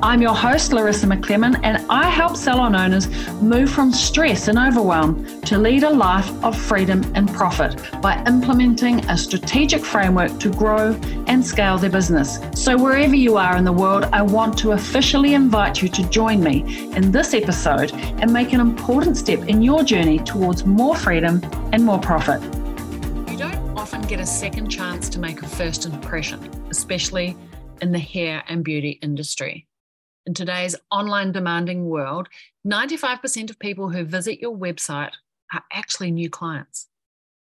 [0.00, 3.08] I'm your host, Larissa McClellan, and I help salon owners
[3.42, 9.04] move from stress and overwhelm to lead a life of freedom and profit by implementing
[9.06, 10.92] a strategic framework to grow
[11.26, 12.38] and scale their business.
[12.54, 16.44] So, wherever you are in the world, I want to officially invite you to join
[16.44, 21.42] me in this episode and make an important step in your journey towards more freedom
[21.72, 22.40] and more profit.
[23.28, 27.36] You don't often get a second chance to make a first impression, especially
[27.82, 29.67] in the hair and beauty industry.
[30.28, 32.28] In today's online demanding world,
[32.66, 35.12] 95% of people who visit your website
[35.54, 36.86] are actually new clients.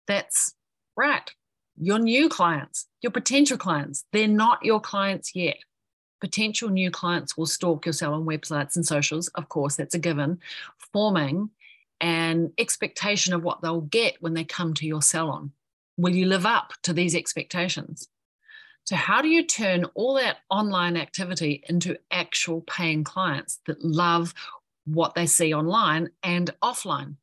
[0.07, 0.55] That's
[0.95, 1.29] right,
[1.75, 4.05] your new clients, your potential clients.
[4.13, 5.57] They're not your clients yet.
[6.21, 9.27] Potential new clients will stalk your salon websites and socials.
[9.35, 10.39] Of course, that's a given,
[10.93, 11.49] forming
[11.99, 15.51] an expectation of what they'll get when they come to your salon.
[15.97, 18.07] Will you live up to these expectations?
[18.89, 24.33] So, how do you turn all that online activity into actual paying clients that love
[24.85, 27.17] what they see online and offline?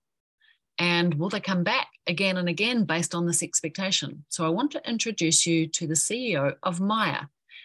[0.78, 4.24] And will they come back again and again based on this expectation?
[4.28, 7.22] So, I want to introduce you to the CEO of Maya.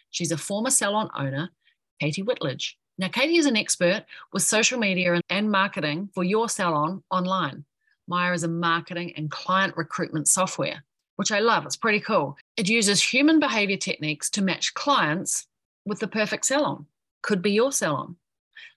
[0.09, 1.51] She's a former salon owner,
[1.99, 2.73] Katie Whitledge.
[2.97, 7.65] Now, Katie is an expert with social media and marketing for your salon online.
[8.07, 10.83] Maya is a marketing and client recruitment software
[11.21, 11.67] which I love.
[11.67, 12.35] It's pretty cool.
[12.57, 15.45] It uses human behavior techniques to match clients
[15.85, 16.87] with the perfect salon.
[17.21, 18.15] Could be your salon.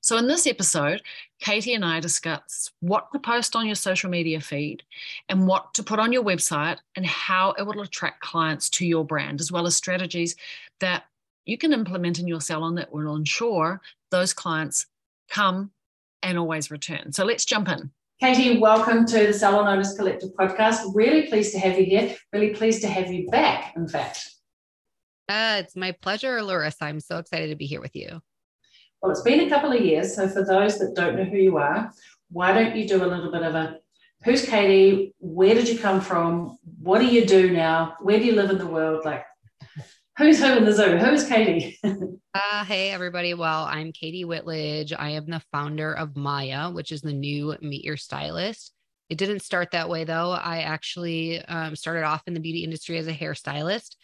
[0.02, 1.00] So, in this episode,
[1.40, 4.82] Katie and I discuss what to post on your social media feed
[5.30, 9.06] and what to put on your website and how it will attract clients to your
[9.06, 10.36] brand, as well as strategies
[10.80, 11.04] that
[11.46, 14.84] you can implement in your salon that will ensure those clients
[15.30, 15.70] come
[16.22, 17.10] and always return.
[17.10, 17.90] So, let's jump in.
[18.25, 20.80] Katie, welcome to the Salon Owners Collective podcast.
[20.95, 22.17] Really pleased to have you here.
[22.33, 24.30] Really pleased to have you back, in fact.
[25.29, 26.86] Uh, it's my pleasure, Larissa.
[26.86, 28.23] I'm so excited to be here with you.
[29.02, 30.17] Well, it's been a couple of years.
[30.17, 31.92] So, for those that don't know who you are,
[32.30, 33.77] why don't you do a little bit of a
[34.23, 35.14] who's Katie?
[35.18, 36.57] Where did you come from?
[36.80, 37.96] What do you do now?
[38.01, 39.05] Where do you live in the world?
[39.05, 39.27] Like,
[40.17, 40.97] who's who in the zoo?
[40.98, 41.79] Who's Katie?
[42.36, 43.33] Uh, hey, everybody.
[43.33, 44.92] Well, I'm Katie Whitledge.
[44.98, 48.73] I am the founder of Maya, which is the new Meet Your Stylist.
[49.08, 50.33] It didn't start that way, though.
[50.33, 53.95] I actually um, started off in the beauty industry as a hairstylist.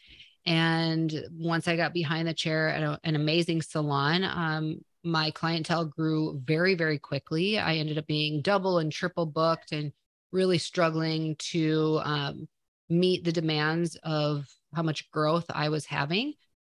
[0.46, 5.86] And once I got behind the chair at a, an amazing salon, um, my clientele
[5.86, 7.58] grew very, very quickly.
[7.58, 9.90] I ended up being double and triple booked and
[10.30, 12.48] really struggling to um,
[12.88, 16.34] meet the demands of how much growth I was having.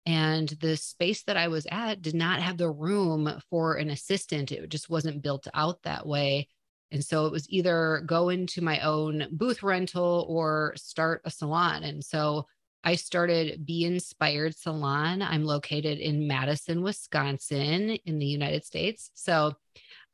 [0.06, 4.52] And the space that I was at did not have the room for an assistant.
[4.52, 6.48] It just wasn't built out that way.
[6.92, 11.84] And so it was either go into my own booth rental or start a salon.
[11.84, 12.48] And so
[12.84, 15.22] I started Be Inspired Salon.
[15.22, 19.12] I'm located in Madison, Wisconsin, in the United States.
[19.14, 19.54] So,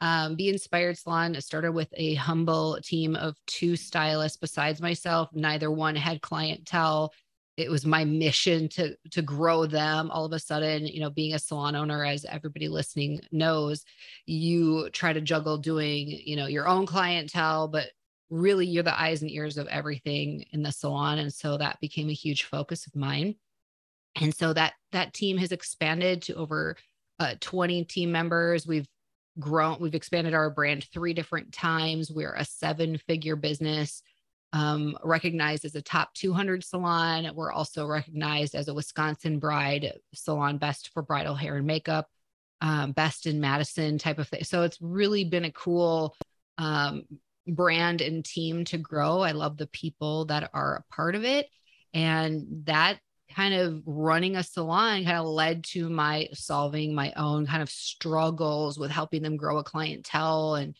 [0.01, 5.29] um, Be Inspired Salon started with a humble team of two stylists besides myself.
[5.33, 7.13] Neither one had clientele
[7.57, 10.09] it was my mission to to grow them.
[10.11, 13.83] All of a sudden you know being a salon owner as everybody listening knows
[14.25, 17.89] you try to juggle doing you know your own clientele but
[18.29, 21.17] really you're the eyes and ears of everything in the salon.
[21.17, 23.35] And so that became a huge focus of mine.
[24.19, 26.75] And so that that team has expanded to over
[27.19, 28.67] uh, 20 team members.
[28.67, 28.87] We've
[29.39, 32.11] grown we've expanded our brand three different times.
[32.11, 34.01] We're a seven figure business
[34.57, 37.29] um, recognized as a top 200 salon.
[37.35, 42.09] We're also recognized as a Wisconsin Bride Salon Best for Bridal Hair and Makeup,
[42.61, 44.43] um, Best in Madison type of thing.
[44.43, 46.15] So it's really been a cool
[46.57, 47.03] um,
[47.45, 49.21] brand and team to grow.
[49.21, 51.47] I love the people that are a part of it.
[51.93, 52.97] And that
[53.35, 57.69] kind of running a salon kind of led to my solving my own kind of
[57.69, 60.75] struggles with helping them grow a clientele and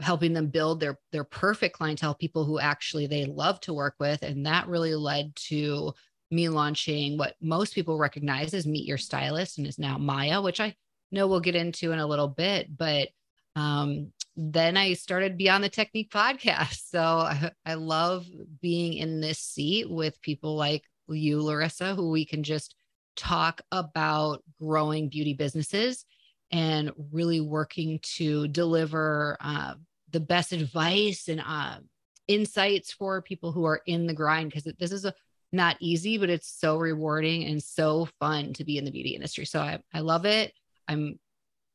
[0.00, 4.22] helping them build their their perfect clientele people who actually they love to work with.
[4.22, 5.92] And that really led to
[6.30, 10.60] me launching what most people recognize as meet your stylist and is now maya which
[10.60, 10.74] i
[11.10, 13.08] know we'll get into in a little bit but
[13.56, 16.82] um, then i started beyond the technique podcast.
[16.88, 18.26] So I, I love
[18.62, 22.74] being in this seat with people like you larissa who we can just
[23.16, 26.04] talk about growing beauty businesses
[26.50, 29.74] and really working to deliver uh,
[30.10, 31.78] the best advice and uh,
[32.26, 35.14] insights for people who are in the grind because this is a
[35.50, 39.46] not easy, but it's so rewarding and so fun to be in the beauty industry.
[39.46, 40.52] So I, I love it.
[40.86, 41.18] I'm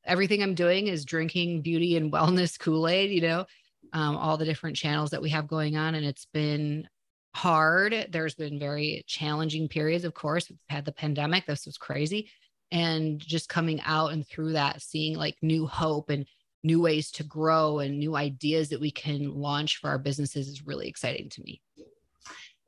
[0.06, 3.46] everything I'm doing is drinking beauty and wellness Kool Aid, you know,
[3.94, 5.96] um, all the different channels that we have going on.
[5.96, 6.88] And it's been
[7.36, 8.08] hard.
[8.12, 10.50] There's been very challenging periods, of course.
[10.50, 12.30] We've had the pandemic, this was crazy.
[12.72, 16.26] And just coming out and through that, seeing like new hope and
[16.64, 20.66] new ways to grow and new ideas that we can launch for our businesses is
[20.66, 21.62] really exciting to me.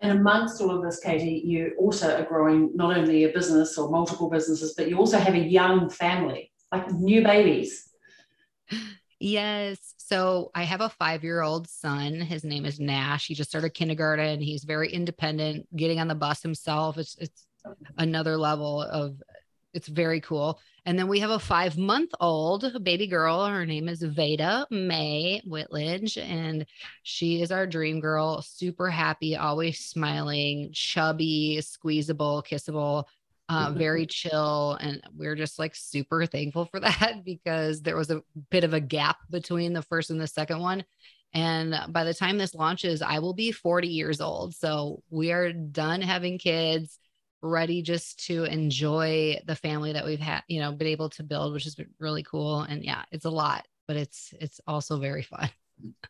[0.02, 3.90] And amongst all of this, Katie, you also are growing not only a business or
[3.90, 7.90] multiple businesses, but you also have a young family, like new babies.
[9.20, 9.94] Yes.
[9.98, 12.20] So I have a five year old son.
[12.20, 13.28] His name is Nash.
[13.28, 14.42] He just started kindergarten.
[14.42, 16.98] He's very independent, getting on the bus himself.
[16.98, 17.48] It's, it's
[17.98, 19.22] another level of,
[19.76, 20.60] it's very cool.
[20.86, 23.46] And then we have a five month old baby girl.
[23.46, 26.66] Her name is Veda May Whitledge, and
[27.04, 28.42] she is our dream girl.
[28.42, 33.04] Super happy, always smiling, chubby, squeezable, kissable,
[33.50, 34.78] uh, very chill.
[34.80, 38.80] And we're just like super thankful for that because there was a bit of a
[38.80, 40.86] gap between the first and the second one.
[41.34, 44.56] And by the time this launches, I will be 40 years old.
[44.56, 46.98] So we are done having kids
[47.42, 51.54] ready just to enjoy the family that we've had, you know, been able to build,
[51.54, 52.62] which has been really cool.
[52.62, 55.50] And yeah, it's a lot, but it's it's also very fun.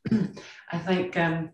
[0.72, 1.52] I think um,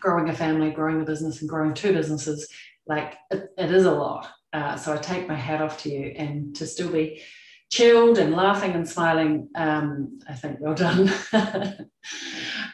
[0.00, 2.48] growing a family, growing a business, and growing two businesses,
[2.86, 4.28] like it, it is a lot.
[4.52, 7.22] Uh, so I take my hat off to you, and to still be
[7.70, 11.12] chilled and laughing and smiling, um, I think well done.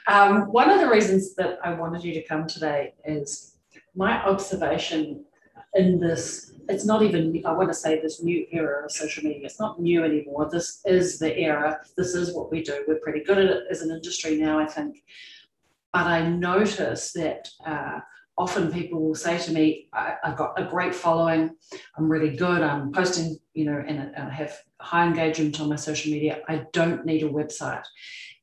[0.07, 3.57] um, one of the reasons that I wanted you to come today is
[3.95, 5.25] my observation
[5.75, 9.47] in this, it's not even, I want to say this new era of social media.
[9.47, 10.49] It's not new anymore.
[10.51, 11.81] This is the era.
[11.97, 12.85] This is what we do.
[12.87, 15.03] We're pretty good at it as an industry now, I think.
[15.93, 18.01] But I notice that uh,
[18.39, 21.51] often people will say to me, I, have got a great following.
[21.97, 22.63] I'm really good.
[22.63, 26.41] I'm posting, you know, and I have high engagement on my social media.
[26.49, 27.85] I don't need a website.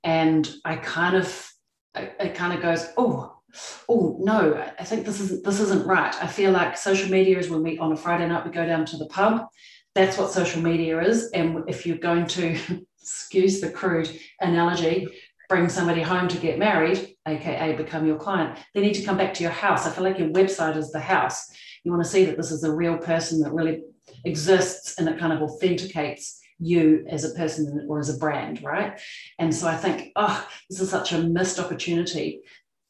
[0.03, 1.51] And I kind of,
[1.95, 3.38] it kind of goes, oh,
[3.87, 6.15] oh no, I think this isn't this isn't right.
[6.21, 8.85] I feel like social media is when we on a Friday night we go down
[8.87, 9.47] to the pub.
[9.95, 11.31] That's what social media is.
[11.31, 12.57] And if you're going to
[13.01, 14.09] excuse the crude
[14.39, 15.07] analogy,
[15.47, 19.33] bring somebody home to get married, aka become your client, they need to come back
[19.35, 19.85] to your house.
[19.85, 21.49] I feel like your website is the house.
[21.83, 23.81] You want to see that this is a real person that really
[24.25, 28.99] exists and it kind of authenticates you as a person or as a brand, right?
[29.39, 32.41] And so I think, oh, this is such a missed opportunity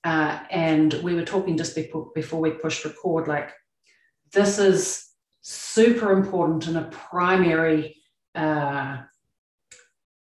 [0.03, 3.51] uh, and we were talking just before, we pushed record, like
[4.31, 5.05] this is
[5.41, 7.97] super important and a primary
[8.35, 8.97] uh,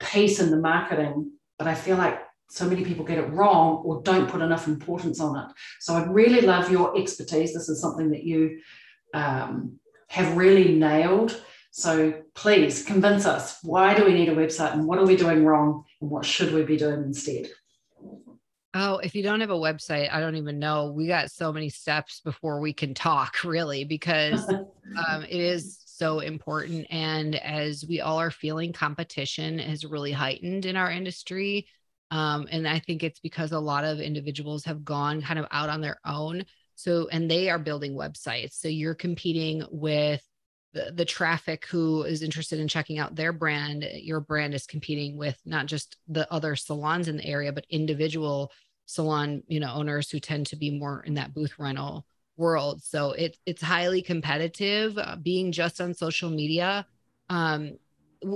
[0.00, 4.03] piece in the marketing, but I feel like so many people get it wrong or
[4.03, 5.55] don't put enough importance on it.
[5.81, 7.53] So I'd really love your expertise.
[7.53, 8.61] This is something that you
[9.12, 11.41] um, have really nailed.
[11.73, 15.44] So please convince us why do we need a website and what are we doing
[15.44, 17.49] wrong and what should we be doing instead?
[18.76, 20.91] Oh, if you don't have a website, I don't even know.
[20.91, 24.49] We got so many steps before we can talk, really, because
[25.09, 26.88] um, it is so important.
[26.91, 31.69] And as we all are feeling, competition has really heightened in our industry.
[32.11, 35.69] Um, and I think it's because a lot of individuals have gone kind of out
[35.69, 36.44] on their own.
[36.75, 38.55] So, and they are building websites.
[38.55, 40.20] So you're competing with
[40.75, 45.17] the, the traffic who is interested in checking out their brand your brand is competing
[45.17, 48.51] with not just the other salons in the area but individual
[48.86, 52.82] salon you know owners who tend to be more in that booth rental world.
[52.82, 54.98] So it, it's highly competitive.
[54.98, 56.86] Uh, being just on social media
[57.31, 57.79] um,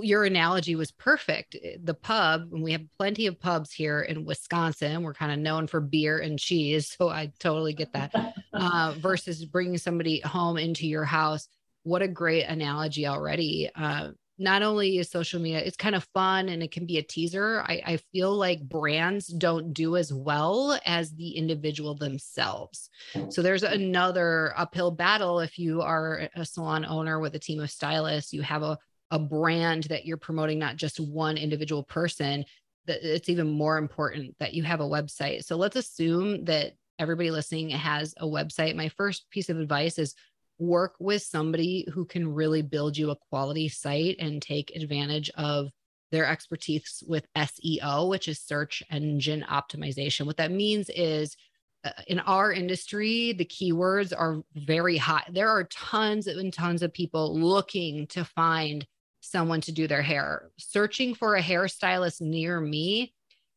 [0.02, 1.57] your analogy was perfect.
[1.83, 5.02] The pub and we have plenty of pubs here in wisconsin.
[5.02, 8.12] We're kind of known for beer and cheese so i totally get that.
[8.61, 11.47] Uh, versus bringing somebody home into your house.
[11.85, 13.71] What a great analogy already.
[13.73, 17.02] Uh, not only is social media it's kind of fun and it can be a
[17.02, 22.90] teaser I, I, feel like brands don't do as well as the individual themselves.
[23.30, 23.73] So there's mm.
[23.73, 28.42] another uphill battle if you are a salon owner with a team of stylists you
[28.42, 28.78] have a,
[29.11, 32.45] a brand that you're promoting not just one individual person
[32.87, 35.45] that it's even more important that you have a website.
[35.45, 38.75] So let's assume that everybody listening has a website.
[38.75, 40.14] My first piece of advice is
[40.59, 45.69] work with somebody who can really build you a quality site and take advantage of
[46.11, 50.27] their expertise with SEO, which is search engine optimization.
[50.27, 51.37] What that means is
[51.85, 55.25] uh, in our industry, the keywords are very high.
[55.31, 58.87] There are tons and tons of people looking to find
[59.21, 60.50] someone to do their hair.
[60.59, 63.15] Searching for a hairstylist near me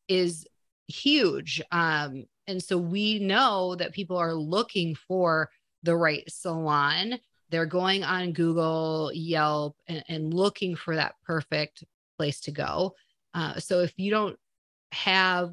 [0.08, 0.46] is
[0.88, 1.62] huge.
[1.72, 5.50] Um, and so we know that people are looking for
[5.82, 7.18] the right salon.
[7.50, 11.84] They're going on Google, Yelp, and, and looking for that perfect
[12.16, 12.94] place to go.
[13.34, 14.38] Uh, so if you don't
[14.92, 15.52] have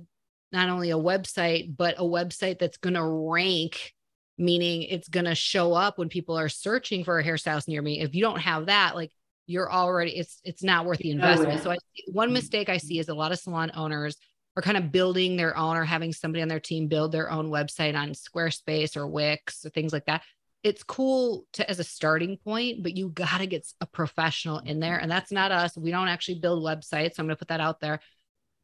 [0.51, 3.93] not only a website, but a website that's going to rank,
[4.37, 7.99] meaning it's going to show up when people are searching for a hairstylist near me.
[7.99, 9.11] If you don't have that, like
[9.45, 11.51] you're already, it's it's not worth the investment.
[11.51, 11.61] Oh, yeah.
[11.61, 11.77] So I,
[12.11, 12.33] one mm-hmm.
[12.33, 14.17] mistake I see is a lot of salon owners
[14.55, 17.49] are kind of building their own or having somebody on their team build their own
[17.49, 20.23] website on Squarespace or Wix or things like that.
[20.63, 24.79] It's cool to as a starting point, but you got to get a professional in
[24.79, 24.97] there.
[24.97, 25.77] And that's not us.
[25.77, 27.15] We don't actually build websites.
[27.15, 28.01] So I'm going to put that out there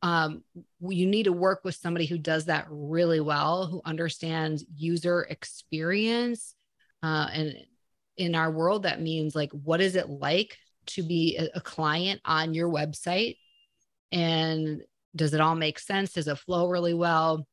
[0.05, 0.43] um,
[0.81, 6.53] you need to work with somebody who does that really well, who understands user experience.
[7.01, 7.55] Uh, and
[8.15, 12.53] in our world, that means like, what is it like to be a client on
[12.53, 13.37] your website?
[14.11, 14.83] And
[15.15, 16.13] does it all make sense?
[16.13, 17.47] Does it flow really well?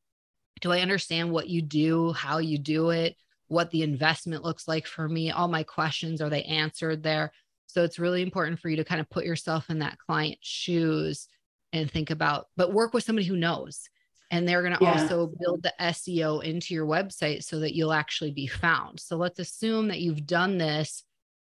[0.60, 3.16] Do I understand what you do, how you do it,
[3.48, 5.30] what the investment looks like for me?
[5.30, 7.32] All my questions, are they answered there?
[7.66, 11.28] So it's really important for you to kind of put yourself in that client's shoes
[11.72, 13.88] and think about, but work with somebody who knows.
[14.30, 15.02] And they're going to yeah.
[15.02, 18.98] also build the SEO into your website so that you'll actually be found.
[18.98, 21.04] So let's assume that you've done this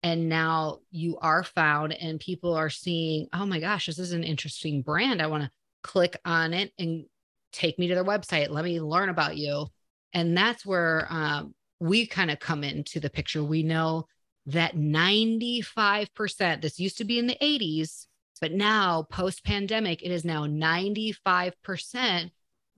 [0.01, 4.23] and now you are found and people are seeing, oh my gosh, this is an
[4.23, 5.21] interesting brand.
[5.21, 5.51] I want to
[5.83, 7.05] click on it and
[7.51, 8.49] take me to their website.
[8.49, 9.67] Let me learn about you.
[10.13, 13.43] And that's where um, we kind of come into the picture.
[13.43, 14.07] We know
[14.47, 18.05] that 95%, this used to be in the 80s,
[18.41, 22.31] but now, post pandemic, it is now 95%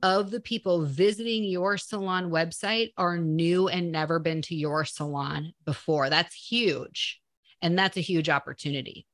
[0.03, 5.53] of the people visiting your salon website are new and never been to your salon
[5.63, 6.09] before.
[6.09, 7.21] That's huge.
[7.61, 9.05] And that's a huge opportunity.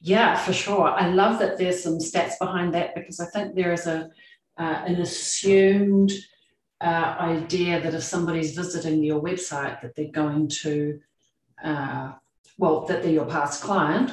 [0.00, 0.88] Yeah, for sure.
[0.88, 4.10] I love that there's some stats behind that because I think there is a
[4.58, 6.12] uh, an assumed
[6.80, 11.00] uh, idea that if somebody's visiting your website, that they're going to,
[11.62, 12.12] uh,
[12.58, 14.12] well, that they're your past client,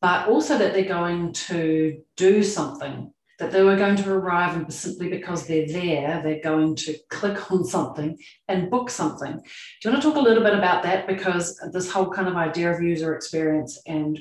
[0.00, 4.72] but also that they're going to do something, that they were going to arrive and
[4.72, 9.32] simply because they're there, they're going to click on something and book something.
[9.32, 9.40] Do
[9.84, 11.06] you want to talk a little bit about that?
[11.06, 14.18] Because this whole kind of idea of user experience and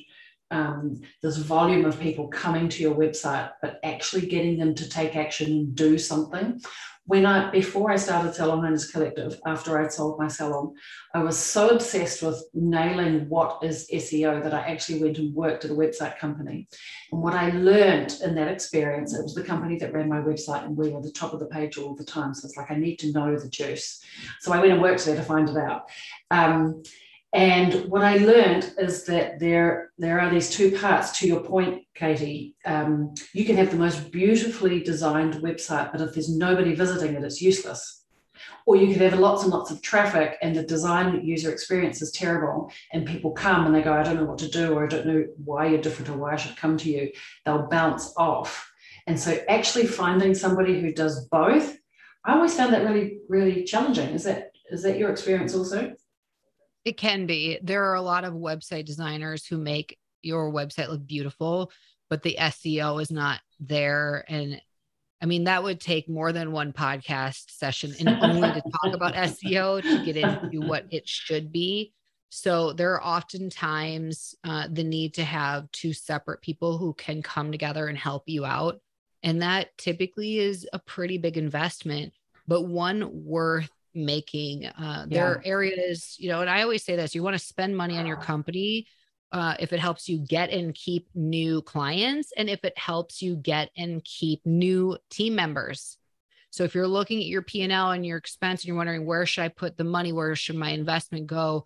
[0.51, 5.15] um, this volume of people coming to your website, but actually getting them to take
[5.15, 6.61] action and do something
[7.09, 10.75] when I before I started Salon Owners Collective, after I'd sold my salon,
[11.15, 15.65] I was so obsessed with nailing what is SEO that I actually went and worked
[15.65, 16.67] at a website company.
[17.11, 20.65] And what I learned in that experience, it was the company that ran my website
[20.65, 22.35] and we were at the top of the page all the time.
[22.35, 24.03] So it's like I need to know the juice.
[24.39, 25.89] So I went and worked there to find it out.
[26.29, 26.83] Um,
[27.33, 31.83] and what I learned is that there, there are these two parts to your point,
[31.93, 32.55] Katie.
[32.65, 37.23] Um, you can have the most beautifully designed website, but if there's nobody visiting it,
[37.23, 38.03] it's useless.
[38.65, 42.11] Or you could have lots and lots of traffic and the design user experience is
[42.11, 44.87] terrible, and people come and they go, I don't know what to do, or I
[44.87, 47.11] don't know why you're different, or why I should come to you.
[47.45, 48.71] They'll bounce off.
[49.05, 51.77] And so, actually finding somebody who does both,
[52.25, 54.09] I always found that really, really challenging.
[54.09, 55.95] Is that is that your experience also?
[56.85, 57.59] It can be.
[57.61, 61.71] There are a lot of website designers who make your website look beautiful,
[62.09, 64.25] but the SEO is not there.
[64.27, 64.61] And
[65.21, 69.13] I mean, that would take more than one podcast session and only to talk about
[69.15, 71.93] SEO to get into what it should be.
[72.29, 77.51] So there are oftentimes uh, the need to have two separate people who can come
[77.51, 78.79] together and help you out.
[79.23, 82.13] And that typically is a pretty big investment,
[82.47, 84.65] but one worth making.
[84.65, 87.75] Uh, there are areas, you know, and I always say this you want to spend
[87.75, 88.87] money on your company
[89.31, 93.35] uh, if it helps you get and keep new clients and if it helps you
[93.35, 95.97] get and keep new team members.
[96.51, 99.43] So if you're looking at your P&L and your expense and you're wondering where should
[99.43, 101.65] I put the money, where should my investment go?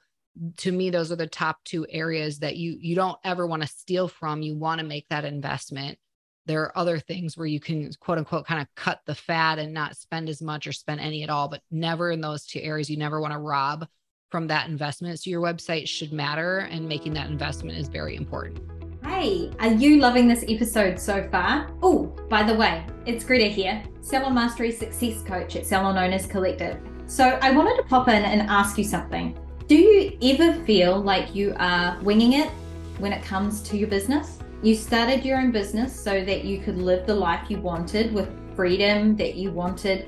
[0.58, 3.68] To me, those are the top two areas that you you don't ever want to
[3.68, 4.42] steal from.
[4.42, 6.00] You want to make that investment
[6.46, 9.74] there are other things where you can quote unquote kind of cut the fat and
[9.74, 12.90] not spend as much or spend any at all, but never in those two areas.
[12.90, 13.88] You never want to rob
[14.30, 15.20] from that investment.
[15.20, 18.60] So your website should matter and making that investment is very important.
[19.06, 21.70] Hey, are you loving this episode so far?
[21.82, 26.78] Oh, by the way, it's Greta here, Salon Mastery Success Coach at Salon Owners Collective.
[27.06, 29.38] So I wanted to pop in and ask you something.
[29.68, 32.50] Do you ever feel like you are winging it
[32.98, 34.40] when it comes to your business?
[34.64, 38.30] You started your own business so that you could live the life you wanted with
[38.56, 40.08] freedom that you wanted,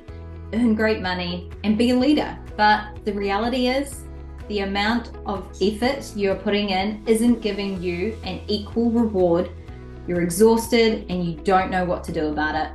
[0.53, 2.39] earn great money, and be a leader.
[2.55, 4.05] But the reality is,
[4.47, 9.51] the amount of effort you're putting in isn't giving you an equal reward.
[10.07, 12.71] You're exhausted and you don't know what to do about it.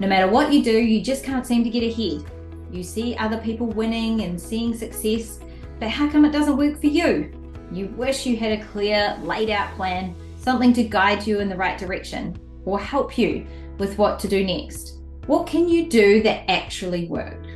[0.00, 2.24] No matter what you do, you just can't seem to get ahead.
[2.72, 5.38] You see other people winning and seeing success,
[5.78, 7.32] but how come it doesn't work for you?
[7.70, 11.56] You wish you had a clear, laid out plan something to guide you in the
[11.56, 13.46] right direction or help you
[13.78, 15.00] with what to do next.
[15.26, 17.46] What can you do that actually worked?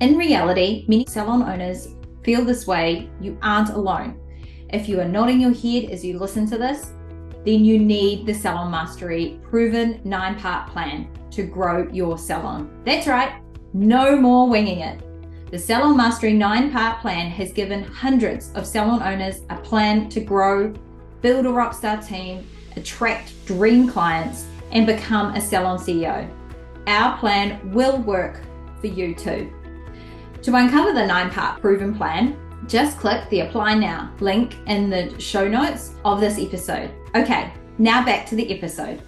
[0.00, 1.94] In reality, many salon owners
[2.24, 3.10] feel this way.
[3.20, 4.18] You aren't alone.
[4.70, 6.92] If you are nodding your head as you listen to this,
[7.44, 12.70] then you need the Salon Mastery proven nine part plan to grow your salon.
[12.84, 13.40] That's right,
[13.72, 15.02] no more winging it.
[15.50, 20.20] The Salon Mastery nine part plan has given hundreds of salon owners a plan to
[20.20, 20.72] grow,
[21.20, 22.46] build a rockstar team,
[22.76, 26.28] attract dream clients, and become a salon CEO.
[26.86, 28.40] Our plan will work
[28.80, 29.52] for you too.
[30.42, 32.36] To uncover the nine part proven plan,
[32.66, 36.90] just click the apply now link in the show notes of this episode.
[37.14, 39.02] Okay, now back to the episode.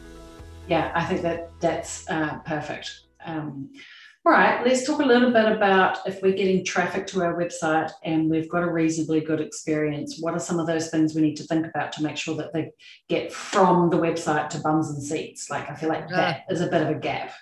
[0.69, 2.91] Yeah, I think that that's uh, perfect.
[3.25, 3.71] Um,
[4.25, 7.91] all right, let's talk a little bit about if we're getting traffic to our website
[8.05, 10.19] and we've got a reasonably good experience.
[10.21, 12.53] What are some of those things we need to think about to make sure that
[12.53, 12.71] they
[13.09, 15.51] get from the website to bums and seats?
[15.51, 17.33] Like, I feel like that is a bit of a gap.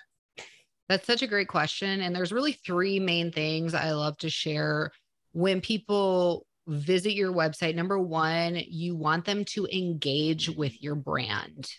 [0.89, 2.01] That's such a great question.
[2.01, 4.91] And there's really three main things I love to share
[5.33, 7.75] when people visit your website.
[7.75, 11.69] Number one, you want them to engage with your brand.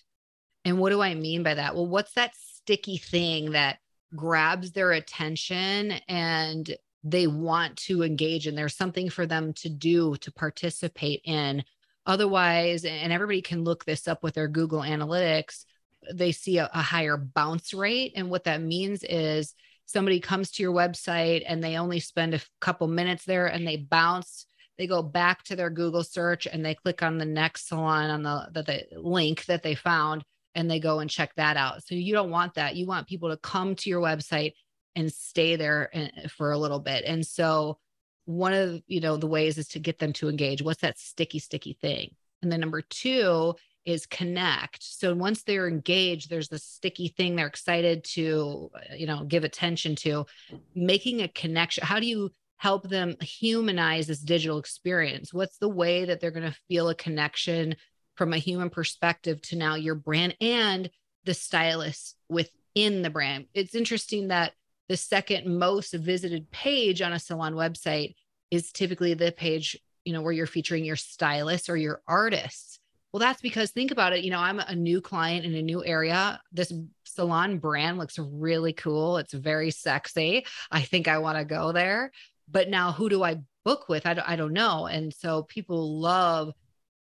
[0.65, 1.75] And what do I mean by that?
[1.75, 3.79] Well, what's that sticky thing that
[4.15, 10.17] grabs their attention and they want to engage and there's something for them to do
[10.17, 11.65] to participate in.
[12.07, 15.65] Otherwise and everybody can look this up with their google analytics
[16.13, 18.13] they see a, a higher bounce rate.
[18.17, 19.55] And what that means is
[19.87, 23.77] somebody comes to your website and they only spend a couple minutes there and they
[23.77, 24.47] bounce
[24.79, 28.23] they go back to their google search and they click on the next salon on
[28.23, 31.83] the, the, the link that they found and they go and check that out.
[31.85, 32.77] So you don't want that.
[32.77, 34.53] You want people to come to your website
[34.95, 37.05] and stay there eh, for a little bit.
[37.07, 37.79] And so
[38.25, 40.63] one of you know the ways is to get them to engage.
[40.63, 42.15] What's that sticky sticky thing?
[42.43, 43.55] And then number 2
[43.85, 44.83] is connect.
[44.83, 49.45] So once they're engaged, there's the sticky thing they're excited to, eh, you know, give
[49.45, 50.27] attention to,
[50.75, 51.85] making a connection.
[51.85, 55.35] How do you help them humanize this digital experience?
[55.35, 57.75] What's the way that they're going to feel a connection
[58.15, 60.91] from a human perspective to now your brand and
[61.25, 63.47] the stylist within the brand.
[63.55, 64.53] It's interesting that
[64.89, 68.15] the second most visited page on a salon website
[68.51, 72.79] is typically the page, you know, where you're featuring your stylist or your artists.
[73.13, 74.25] Well, that's because think about it.
[74.25, 76.41] You know, I'm a new client in a new area.
[76.51, 76.73] This
[77.05, 79.19] salon brand looks really cool.
[79.19, 80.47] It's very sexy.
[80.71, 82.11] I think I want to go there.
[82.51, 84.07] But now, who do I book with?
[84.07, 84.87] I don't, I don't know.
[84.87, 86.53] And so people love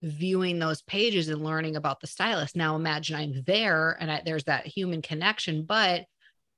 [0.03, 2.57] viewing those pages and learning about the stylist.
[2.57, 6.05] Now imagine I'm there and I, there's that human connection, but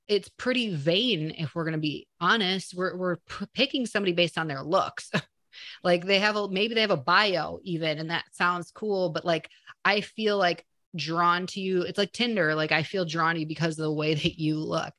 [0.08, 2.74] it's pretty vain if we're going to be honest.
[2.74, 5.10] We're we're p- picking somebody based on their looks.
[5.84, 9.24] like they have a maybe they have a bio even and that sounds cool, but
[9.24, 9.48] like
[9.84, 10.64] I feel like
[10.96, 11.82] drawn to you.
[11.82, 14.58] It's like Tinder, like I feel drawn to you because of the way that you
[14.58, 14.92] look.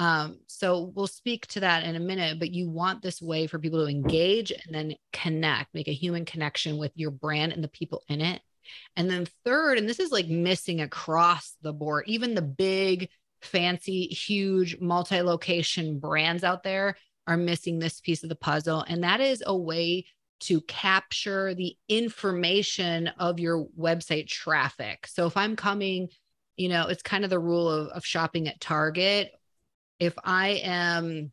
[0.00, 3.58] Um, so we'll speak to that in a minute, but you want this way for
[3.58, 7.68] people to engage and then connect, make a human connection with your brand and the
[7.68, 8.40] people in it.
[8.96, 13.10] And then third, and this is like missing across the board, even the big,
[13.42, 18.82] fancy, huge multi location brands out there are missing this piece of the puzzle.
[18.88, 20.06] And that is a way
[20.40, 25.06] to capture the information of your website traffic.
[25.06, 26.08] So if I'm coming,
[26.56, 29.32] you know, it's kind of the rule of, of shopping at Target
[30.00, 31.30] if I am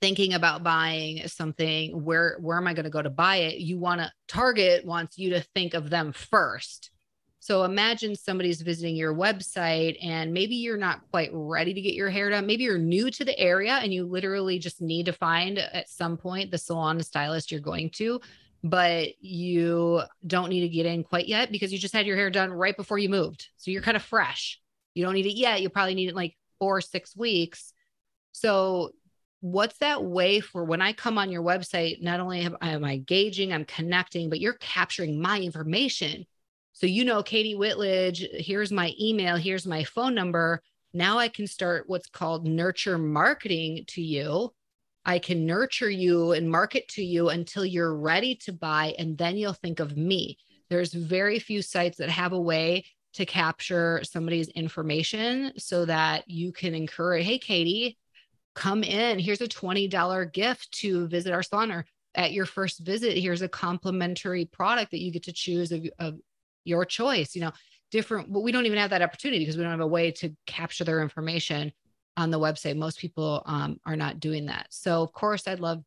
[0.00, 3.58] thinking about buying something, where where am I going to go to buy it?
[3.58, 6.90] You want to Target wants you to think of them first.
[7.38, 12.08] So imagine somebody's visiting your website and maybe you're not quite ready to get your
[12.08, 12.46] hair done.
[12.46, 16.16] Maybe you're new to the area and you literally just need to find at some
[16.16, 18.18] point the salon stylist you're going to,
[18.62, 22.30] but you don't need to get in quite yet because you just had your hair
[22.30, 23.48] done right before you moved.
[23.58, 24.58] So you're kind of fresh.
[24.94, 25.60] You don't need it yet.
[25.60, 27.73] You probably need it like four or six weeks
[28.34, 28.90] so,
[29.40, 32.02] what's that way for when I come on your website?
[32.02, 36.26] Not only am I engaging, I'm connecting, but you're capturing my information.
[36.72, 40.62] So, you know, Katie Whitledge, here's my email, here's my phone number.
[40.92, 44.52] Now I can start what's called nurture marketing to you.
[45.04, 49.36] I can nurture you and market to you until you're ready to buy, and then
[49.36, 50.38] you'll think of me.
[50.70, 56.52] There's very few sites that have a way to capture somebody's information so that you
[56.52, 57.96] can encourage, hey, Katie,
[58.54, 59.18] come in.
[59.18, 63.48] Here's a $20 gift to visit our salon or at your first visit, here's a
[63.48, 66.18] complimentary product that you get to choose of, of
[66.64, 67.52] your choice, you know,
[67.90, 70.34] different, but we don't even have that opportunity because we don't have a way to
[70.46, 71.72] capture their information
[72.16, 72.76] on the website.
[72.76, 74.66] Most people um, are not doing that.
[74.70, 75.82] So of course I'd love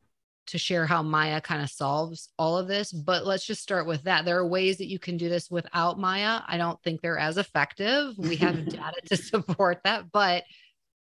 [0.47, 4.03] to share how Maya kind of solves all of this, but let's just start with
[4.03, 4.25] that.
[4.25, 6.41] There are ways that you can do this without Maya.
[6.47, 8.17] I don't think they're as effective.
[8.17, 10.43] We have data to support that, but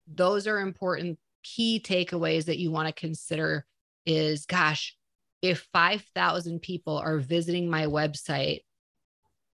[0.07, 3.66] those are important key takeaways that you want to consider
[4.07, 4.96] is gosh,
[5.40, 8.61] if 5,000 people are visiting my website,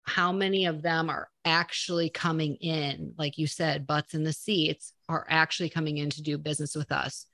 [0.03, 3.15] how many of them are actually coming in?
[3.19, 6.93] Like you said, butts in the seats are actually coming in to do business with
[6.93, 7.27] us.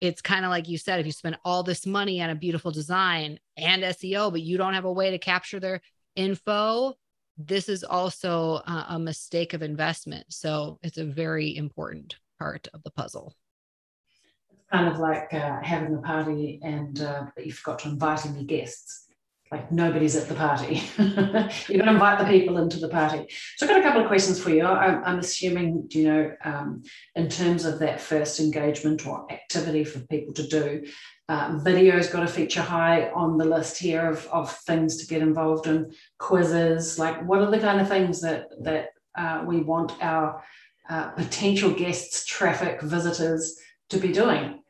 [0.00, 2.72] It's kind of like you said if you spend all this money on a beautiful
[2.72, 5.80] design and SEO but you don't have a way to capture their
[6.16, 6.94] info
[7.38, 10.26] this is also a, mistake of investment.
[10.28, 13.34] So it's a very important part of the puzzle
[14.72, 19.02] kind of like uh, having a party and uh, you forgot to invite any guests
[19.52, 20.82] like nobody's at the party.
[20.98, 23.26] You're going to invite the people into the party.
[23.58, 24.64] So I've got a couple of questions for you.
[24.64, 26.82] I'm, I'm assuming, you know, um,
[27.16, 30.86] in terms of that first engagement or activity for people to do,
[31.28, 35.20] uh, video's got a feature high on the list here of, of things to get
[35.20, 39.92] involved in, quizzes, like what are the kind of things that, that uh, we want
[40.02, 40.42] our
[40.88, 43.58] uh, potential guests, traffic, visitors
[43.90, 44.61] to be doing?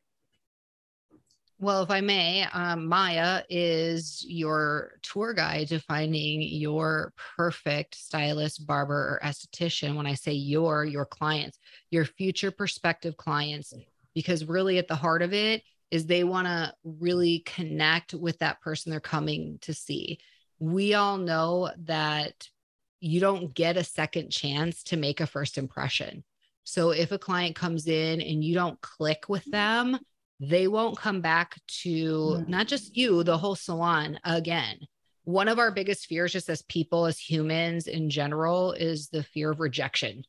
[1.62, 8.66] Well, if I may, um, Maya is your tour guide to finding your perfect stylist,
[8.66, 9.94] barber, or esthetician.
[9.94, 13.72] When I say your, your clients, your future prospective clients,
[14.12, 18.60] because really at the heart of it is they want to really connect with that
[18.60, 20.18] person they're coming to see.
[20.58, 22.48] We all know that
[22.98, 26.24] you don't get a second chance to make a first impression.
[26.64, 30.00] So if a client comes in and you don't click with them,
[30.42, 32.50] they won't come back to mm-hmm.
[32.50, 34.76] not just you, the whole salon again.
[35.22, 39.52] One of our biggest fears, just as people, as humans in general, is the fear
[39.52, 40.24] of rejection.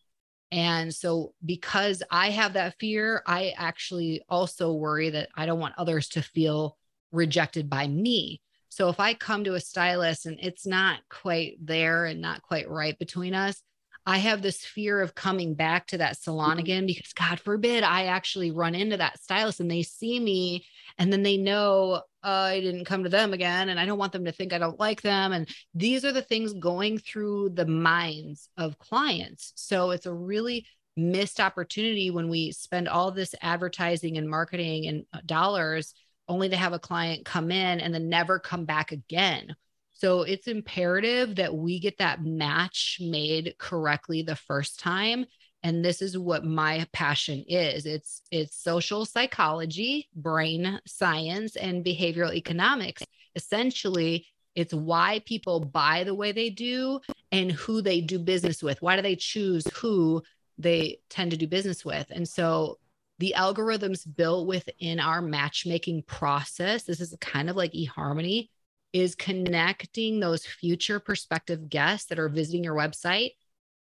[0.51, 5.73] And so, because I have that fear, I actually also worry that I don't want
[5.79, 6.77] others to feel
[7.11, 8.39] rejected by me.
[8.69, 12.69] So, if I come to a stylist and it's not quite there and not quite
[12.69, 13.59] right between us,
[14.05, 16.59] I have this fear of coming back to that salon mm-hmm.
[16.59, 20.65] again because God forbid I actually run into that stylist and they see me
[20.97, 24.11] and then they know uh, I didn't come to them again and I don't want
[24.11, 25.31] them to think I don't like them.
[25.31, 29.53] And these are the things going through the minds of clients.
[29.55, 35.05] So it's a really missed opportunity when we spend all this advertising and marketing and
[35.13, 35.93] uh, dollars
[36.27, 39.55] only to have a client come in and then never come back again
[40.03, 45.25] so it's imperative that we get that match made correctly the first time.
[45.63, 47.85] And this is what my passion is.
[47.85, 53.01] It's it's social psychology, brain science, and behavioral economics.
[53.35, 56.99] Essentially, it's why people buy the way they do
[57.31, 58.81] and who they do business with.
[58.81, 60.21] Why do they choose who
[60.57, 62.07] they tend to do business with?
[62.09, 62.77] And so
[63.19, 68.49] the algorithms built within our matchmaking process, this is kind of like eHarmony,
[68.93, 73.31] is connecting those future prospective guests that are visiting your website.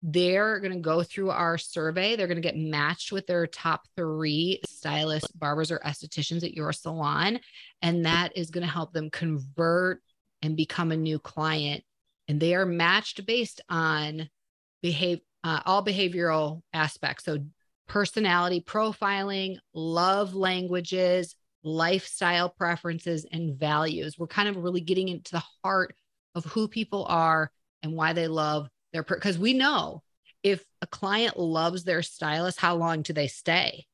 [0.02, 2.16] They're going to go through our survey.
[2.16, 6.72] They're going to get matched with their top three stylists, barbers, or estheticians at your
[6.72, 7.38] salon.
[7.82, 10.02] And that is going to help them convert
[10.40, 11.84] and become a new client.
[12.26, 14.28] And they are matched based on
[14.82, 17.24] behave uh, all behavioral aspects.
[17.24, 17.38] So
[17.86, 24.18] personality profiling, love languages, lifestyle preferences and values.
[24.18, 25.94] We're kind of really getting into the heart
[26.34, 27.50] of who people are
[27.82, 30.02] and why they love their because we know
[30.42, 33.86] if a client loves their stylist, how long do they stay?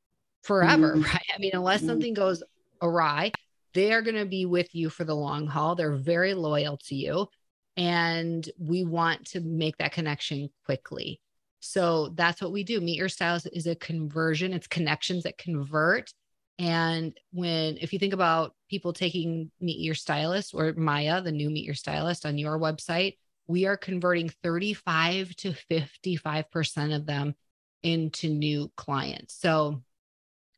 [0.43, 1.03] Forever, mm-hmm.
[1.03, 1.27] right?
[1.35, 1.89] I mean, unless mm-hmm.
[1.89, 2.43] something goes
[2.81, 3.33] awry,
[3.75, 5.75] they are going to be with you for the long haul.
[5.75, 7.29] They're very loyal to you.
[7.77, 11.21] And we want to make that connection quickly.
[11.61, 12.81] So that's what we do.
[12.81, 16.13] Meet Your Stylist is a conversion, it's connections that convert
[16.59, 21.51] and when, if you think about people taking Meet Your Stylist or Maya, the new
[21.51, 23.17] Meet Your Stylist on your website,
[23.47, 27.35] we are converting 35 to 55% of them
[27.83, 29.35] into new clients.
[29.41, 29.83] So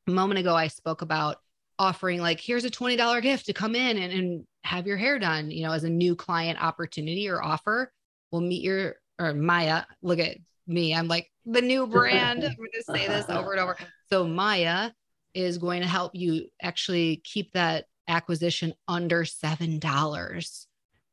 [0.07, 1.37] a moment ago, I spoke about
[1.79, 5.51] offering like, here's a $20 gift to come in and, and have your hair done,
[5.51, 7.93] you know, as a new client opportunity or offer.
[8.31, 10.95] We'll meet your, or Maya, look at me.
[10.95, 12.43] I'm like the new brand.
[12.43, 13.77] I'm going to say this over and over.
[14.09, 14.93] So Maya
[15.35, 20.67] is going to help you actually keep that acquisition under $7.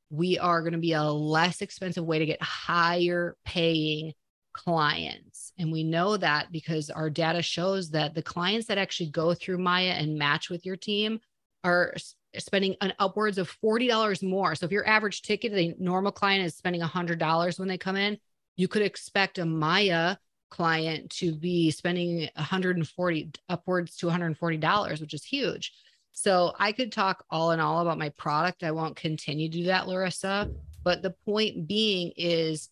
[0.10, 4.14] We are going to be a less expensive way to get higher paying
[4.54, 5.54] clients.
[5.60, 9.60] And we know that because our data shows that the clients that actually go through
[9.60, 11.20] Maya and match with your team
[11.64, 11.94] are
[12.38, 14.56] spending an upwards of $40 more.
[14.56, 18.18] So if your average ticket, a normal client is spending $100 when they come in,
[18.56, 20.18] you could expect a Maya
[20.50, 25.74] client to be spending 140 upwards to 140 dollars which is huge
[26.14, 28.64] So I could talk all in all about my product.
[28.64, 30.50] I won't continue to do that, Larissa.
[30.84, 32.70] But the point being is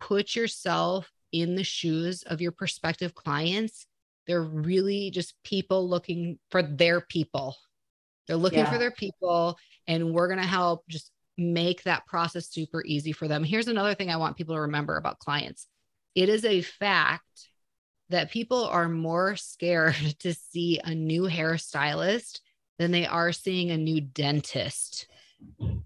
[0.00, 3.86] put yourself in the shoes of your prospective clients.
[4.26, 7.56] They're really just people looking for their people.
[8.26, 8.70] They're looking yeah.
[8.70, 13.28] for their people, and we're going to help just make that process super easy for
[13.28, 13.44] them.
[13.44, 15.68] Here's another thing I want people to remember about clients
[16.14, 17.22] it is a fact
[18.10, 22.40] that people are more scared to see a new hairstylist
[22.78, 25.06] than they are seeing a new dentist.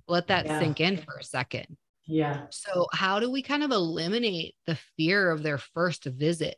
[0.09, 0.59] Let that yeah.
[0.59, 1.77] sink in for a second.
[2.07, 2.47] Yeah.
[2.51, 6.57] So, how do we kind of eliminate the fear of their first visit?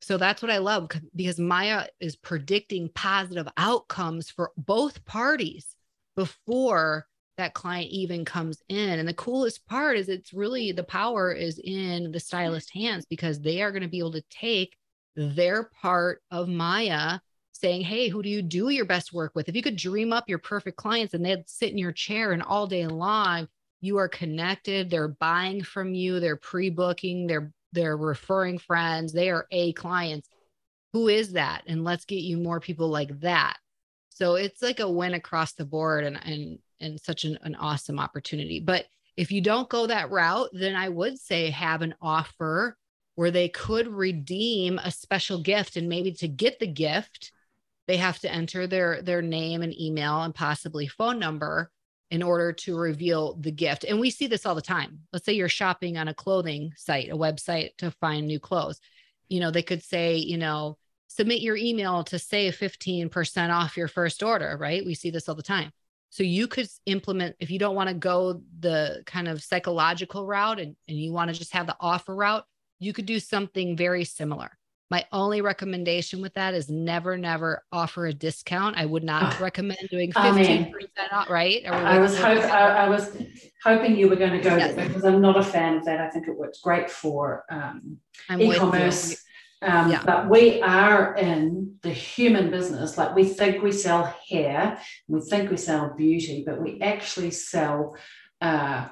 [0.00, 5.74] So, that's what I love because Maya is predicting positive outcomes for both parties
[6.14, 8.98] before that client even comes in.
[8.98, 12.18] And the coolest part is it's really the power is in the mm-hmm.
[12.18, 14.76] stylist hands because they are going to be able to take
[15.16, 17.18] their part of Maya
[17.52, 19.48] saying, Hey, who do you do your best work with?
[19.48, 22.42] If you could dream up your perfect clients and they'd sit in your chair and
[22.42, 23.48] all day long,
[23.80, 29.46] you are connected, they're buying from you, they're pre-booking, they're they're referring friends, they are
[29.50, 30.28] A clients.
[30.92, 31.64] Who is that?
[31.66, 33.56] And let's get you more people like that.
[34.10, 37.98] So it's like a win across the board and and and such an, an awesome
[37.98, 38.60] opportunity.
[38.60, 42.76] But if you don't go that route, then I would say have an offer
[43.14, 47.32] where they could redeem a special gift and maybe to get the gift
[47.86, 51.70] they have to enter their their name and email and possibly phone number
[52.10, 53.84] in order to reveal the gift.
[53.84, 55.00] And we see this all the time.
[55.12, 58.80] Let's say you're shopping on a clothing site a website to find new clothes.
[59.28, 63.86] You know they could say you know submit your email to save 15% off your
[63.88, 64.84] first order right?
[64.84, 65.70] We see this all the time
[66.14, 70.60] so you could implement if you don't want to go the kind of psychological route
[70.60, 72.44] and, and you want to just have the offer route
[72.78, 74.56] you could do something very similar.
[74.90, 78.76] My only recommendation with that is never, never offer a discount.
[78.76, 80.70] I would not oh, recommend doing 15%
[81.10, 81.66] off, right?
[81.66, 83.16] I was, hope, I, I, was
[83.64, 84.76] hoping you were going to go yes.
[84.76, 86.00] because I'm not a fan of that.
[86.00, 87.98] I think it works great for um,
[88.38, 89.24] e-commerce.
[89.64, 90.02] Um, yeah.
[90.04, 92.98] But we are in the human business.
[92.98, 97.96] Like we think we sell hair, we think we sell beauty, but we actually sell
[98.40, 98.88] uh,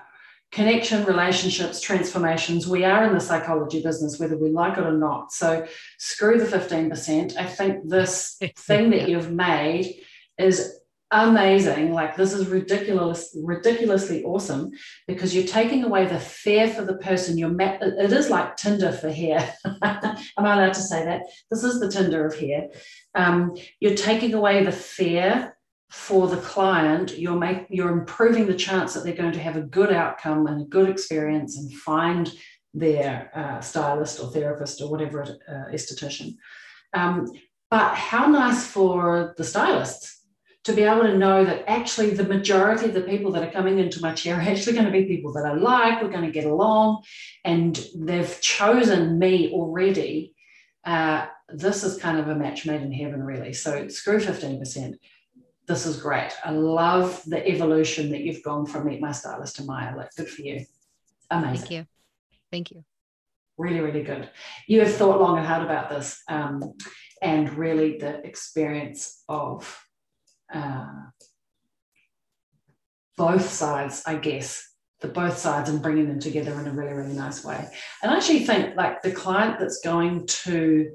[0.50, 2.66] connection, relationships, transformations.
[2.66, 5.32] We are in the psychology business, whether we like it or not.
[5.32, 5.66] So
[5.98, 7.36] screw the 15%.
[7.36, 10.00] I think this thing that you've made
[10.38, 10.78] is
[11.12, 11.92] amazing.
[11.92, 14.72] Like this is ridiculous, ridiculously awesome
[15.06, 17.38] because you're taking away the fear for the person.
[17.38, 19.54] You're it is like Tinder for hair.
[19.64, 21.22] Am I allowed to say that?
[21.50, 22.68] This is the Tinder of hair.
[23.14, 25.56] Um, you're taking away the fear
[25.90, 29.60] for the client, you're make, you're improving the chance that they're going to have a
[29.60, 32.32] good outcome and a good experience and find
[32.72, 36.34] their uh, stylist or therapist or whatever uh, esthetician.
[36.94, 37.30] Um,
[37.70, 40.21] but how nice for the stylists
[40.64, 43.78] to be able to know that actually the majority of the people that are coming
[43.78, 46.30] into my chair are actually going to be people that I like, we're going to
[46.30, 47.02] get along,
[47.44, 50.34] and they've chosen me already.
[50.84, 53.52] Uh, this is kind of a match made in heaven, really.
[53.52, 54.98] So screw 15%
[55.66, 56.32] this is great.
[56.44, 59.96] I love the evolution that you've gone from Meet My Stylist to Maya.
[59.96, 60.64] Like, good for you.
[61.30, 61.56] Amazing.
[61.56, 61.86] Thank you.
[62.50, 62.84] Thank you.
[63.58, 64.28] Really, really good.
[64.66, 66.74] You have thought long and hard about this, um,
[67.20, 69.86] and really the experience of
[70.52, 70.86] uh,
[73.16, 74.68] both sides, I guess,
[75.00, 77.68] the both sides and bringing them together in a really, really nice way.
[78.02, 80.90] And I actually think like the client that's going to,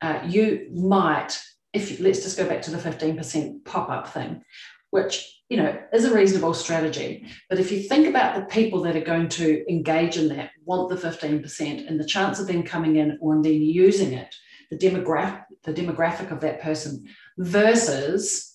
[0.00, 1.38] uh, you might
[1.72, 4.42] if let's just go back to the 15% pop-up thing,
[4.90, 7.26] which you know is a reasonable strategy.
[7.48, 10.88] But if you think about the people that are going to engage in that, want
[10.88, 14.34] the 15%, and the chance of them coming in or then using it,
[14.70, 17.04] the demographic, the demographic of that person
[17.38, 18.47] versus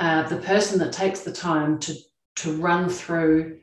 [0.00, 1.94] uh, the person that takes the time to
[2.36, 3.58] to run through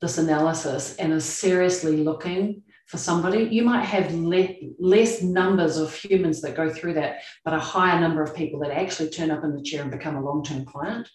[0.00, 3.44] this analysis and is seriously looking for somebody.
[3.44, 8.00] You might have le- less numbers of humans that go through that, but a higher
[8.00, 10.64] number of people that actually turn up in the chair and become a long term
[10.64, 11.08] client,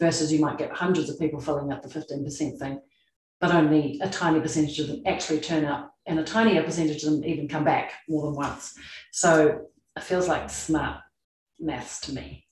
[0.00, 2.80] versus you might get hundreds of people filling up the 15% thing,
[3.40, 7.12] but only a tiny percentage of them actually turn up, and a tinier percentage of
[7.12, 8.74] them even come back more than once.
[9.12, 11.00] So it feels like smart
[11.60, 12.46] maths to me.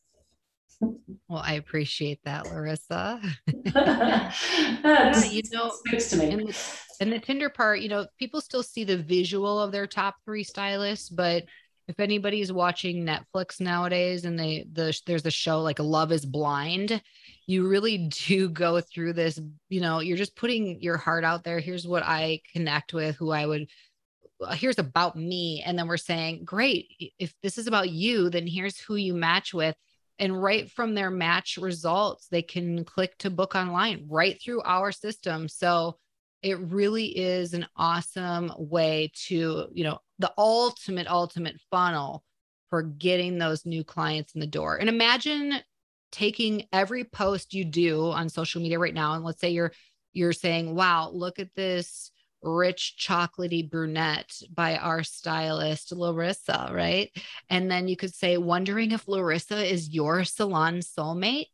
[0.81, 3.21] Well, I appreciate that, Larissa.
[3.75, 6.31] yeah, you know, to me.
[6.31, 6.57] And,
[7.01, 10.45] and the Tinder part, you know, people still see the visual of their top three
[10.45, 11.45] stylists, but
[11.87, 17.03] if anybody's watching Netflix nowadays and they the there's a show like Love is Blind,
[17.47, 21.61] you really do go through this, you know, you're just putting your heart out there.
[21.61, 23.67] Here's what I connect with, who I would
[24.41, 28.47] uh, here's about me and then we're saying, "Great, if this is about you, then
[28.47, 29.77] here's who you match with."
[30.21, 34.93] And right from their match results, they can click to book online right through our
[34.93, 35.49] system.
[35.49, 35.99] So
[36.43, 42.23] it really is an awesome way to, you know, the ultimate, ultimate funnel
[42.69, 44.77] for getting those new clients in the door.
[44.77, 45.61] And imagine
[46.13, 49.73] taking every post you do on social media right now and let's say you're
[50.13, 52.11] you're saying wow look at this
[52.43, 57.11] rich chocolatey brunette by our stylist larissa right?
[57.49, 61.47] And then you could say wondering if larissa is your salon soulmate?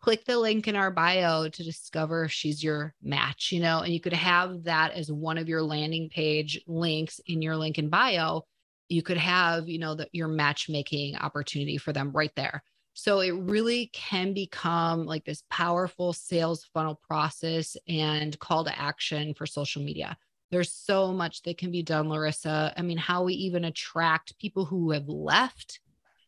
[0.00, 3.80] Click the link in our bio to discover if she's your match you know?
[3.80, 7.78] And you could have that as one of your landing page links in your link
[7.78, 8.44] in bio.
[8.88, 12.62] You could have you know the, your matchmaking opportunity for them right there.
[12.98, 19.34] So it really can become like this powerful sales funnel process and call to action
[19.34, 20.16] for social media.
[20.50, 22.72] There's so much that can be done, Larissa.
[22.76, 25.80] I mean, how we even attract people who have left.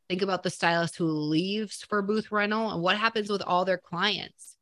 [0.09, 3.79] Think about the stylist who leaves for booth rental and what happens with all their
[3.79, 4.57] clients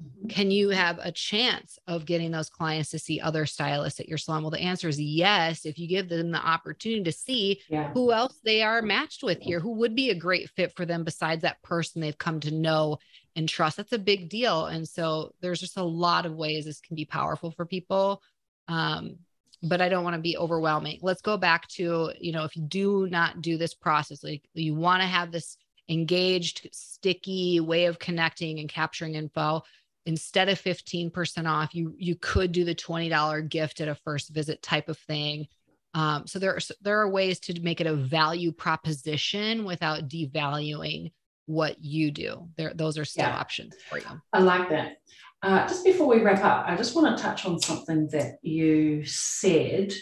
[0.00, 0.28] mm-hmm.
[0.28, 4.18] can you have a chance of getting those clients to see other stylists at your
[4.18, 4.42] salon?
[4.42, 5.64] Well, the answer is yes.
[5.64, 7.90] If you give them the opportunity to see yeah.
[7.94, 11.02] who else they are matched with here, who would be a great fit for them
[11.02, 12.98] besides that person they've come to know
[13.34, 13.78] and trust.
[13.78, 14.66] That's a big deal.
[14.66, 18.22] And so there's just a lot of ways this can be powerful for people.
[18.70, 19.16] Um,
[19.62, 21.00] but I don't want to be overwhelming.
[21.02, 24.74] Let's go back to, you know, if you do not do this process, like you
[24.74, 29.62] want to have this engaged, sticky way of connecting and capturing info.
[30.06, 34.62] Instead of 15% off you you could do the $20 gift at a first visit
[34.62, 35.46] type of thing.
[35.92, 41.12] Um, so there are there are ways to make it a value proposition without devaluing
[41.46, 42.48] what you do.
[42.56, 43.36] There those are still yeah.
[43.36, 44.22] options for you.
[44.32, 44.96] I like that
[45.42, 49.04] uh, just before we wrap up i just want to touch on something that you
[49.04, 49.92] said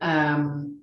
[0.00, 0.82] um,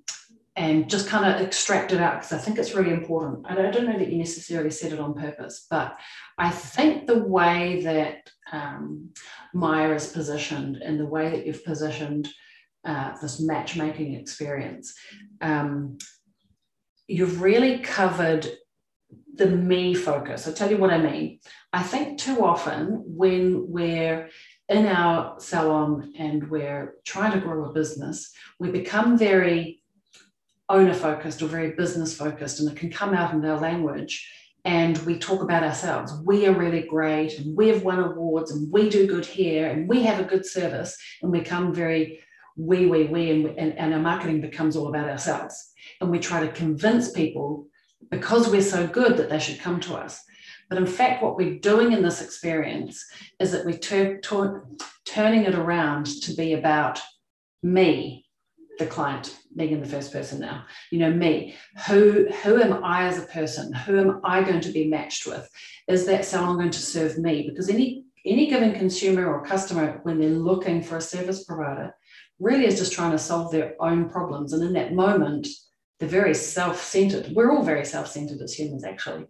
[0.56, 3.44] and just kind of extract it out because I think it's really important.
[3.48, 5.98] I don't, know that you necessarily said it on purpose, but
[6.38, 9.10] I think the way that um,
[9.52, 12.28] Mya is positioned and the way that you've positioned
[12.84, 14.94] uh, this matchmaking experience,
[15.40, 15.98] um,
[17.08, 18.48] you've really covered
[19.34, 20.46] the me focus.
[20.46, 21.40] I'll tell you what I mean.
[21.74, 24.30] I think too often when we're
[24.68, 29.82] in our salon and we're trying to grow a business, we become very
[30.68, 34.24] owner focused or very business focused, and it can come out in our language.
[34.64, 36.12] And we talk about ourselves.
[36.24, 39.88] We are really great, and we have won awards, and we do good here, and
[39.88, 42.20] we have a good service, and we come very
[42.56, 45.72] we, we, we, and, and, and our marketing becomes all about ourselves.
[46.00, 47.66] And we try to convince people
[48.12, 50.22] because we're so good that they should come to us.
[50.68, 53.04] But in fact, what we're doing in this experience
[53.40, 54.66] is that we're tur- tur-
[55.04, 57.00] turning it around to be about
[57.62, 58.26] me,
[58.78, 60.64] the client, being in the first person now.
[60.90, 61.54] You know me.
[61.86, 63.72] Who who am i as a person?
[63.72, 65.48] Who am i going to be matched with?
[65.86, 67.48] Is that salon going to serve me?
[67.48, 71.94] Because any any given consumer or customer when they're looking for a service provider
[72.40, 74.52] really is just trying to solve their own problems.
[74.52, 75.46] And in that moment
[76.04, 77.32] they're very self-centered.
[77.34, 79.26] We're all very self-centered as humans actually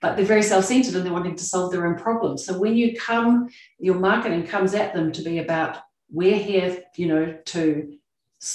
[0.00, 2.44] but they're very self-centered and they're wanting to solve their own problems.
[2.44, 5.78] So when you come your marketing comes at them to be about
[6.10, 7.98] we're here you know to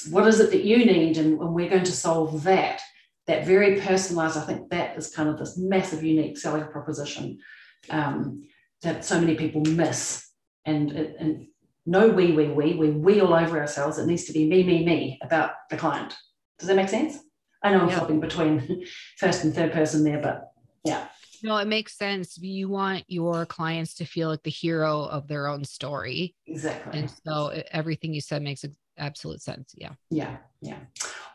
[0.10, 2.82] what is it that you need and, and we're going to solve that.
[3.28, 7.40] That very personalized i think that is kind of this massive unique selling proposition
[7.90, 8.44] um,
[8.82, 10.28] that so many people miss.
[10.66, 11.48] And and
[11.86, 13.98] no we we we we we all over ourselves.
[13.98, 16.16] It needs to be me me me about the client.
[16.60, 17.20] Does that make sense
[17.64, 17.98] i know i'm yeah.
[17.98, 18.86] flipping between
[19.18, 20.52] first and third person there but
[20.84, 21.08] yeah
[21.44, 22.38] no, it makes sense.
[22.38, 26.36] You want your clients to feel like the hero of their own story.
[26.46, 27.00] Exactly.
[27.00, 28.64] And so everything you said makes
[28.98, 29.74] absolute sense.
[29.76, 29.94] Yeah.
[30.10, 30.38] Yeah.
[30.62, 30.78] Yeah.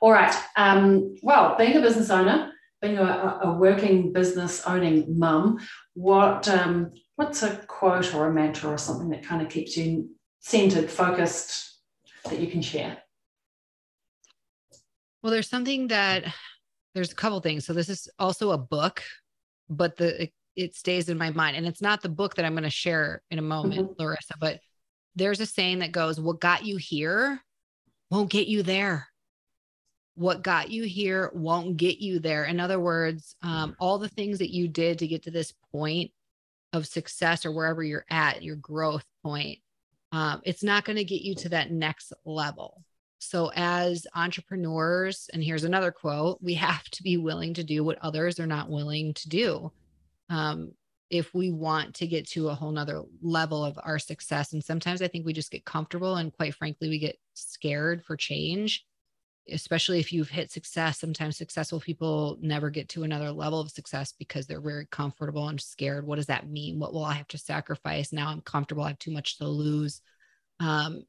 [0.00, 0.34] All right.
[0.56, 5.58] Um, well, being a business owner, being a, a working business owning mum,
[5.94, 10.10] what um, what's a quote or a mantra or something that kind of keeps you
[10.40, 11.80] centered, focused
[12.24, 12.98] that you can share?
[15.26, 16.32] Well, there's something that
[16.94, 17.66] there's a couple things.
[17.66, 19.02] So this is also a book,
[19.68, 22.52] but the it, it stays in my mind, and it's not the book that I'm
[22.52, 24.00] going to share in a moment, mm-hmm.
[24.00, 24.34] Larissa.
[24.38, 24.60] But
[25.16, 27.42] there's a saying that goes, "What got you here
[28.08, 29.08] won't get you there.
[30.14, 32.44] What got you here won't get you there.
[32.44, 36.12] In other words, um, all the things that you did to get to this point
[36.72, 39.58] of success or wherever you're at, your growth point,
[40.12, 42.84] um, it's not going to get you to that next level.
[43.18, 47.98] So, as entrepreneurs, and here's another quote we have to be willing to do what
[48.02, 49.72] others are not willing to do.
[50.28, 50.72] Um,
[51.10, 54.52] if we want to get to a whole nother level of our success.
[54.52, 58.16] And sometimes I think we just get comfortable and quite frankly, we get scared for
[58.16, 58.84] change.
[59.48, 64.12] especially if you've hit success, sometimes successful people never get to another level of success
[64.18, 66.06] because they're very comfortable and scared.
[66.06, 66.78] What does that mean?
[66.78, 68.12] What will I have to sacrifice?
[68.12, 68.82] Now I'm comfortable.
[68.82, 70.00] I have too much to lose.
[70.58, 71.04] Um,